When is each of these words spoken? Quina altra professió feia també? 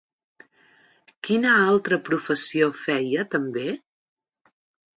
Quina 1.27 1.51
altra 1.67 2.01
professió 2.09 2.71
feia 2.87 3.27
també? 3.37 3.69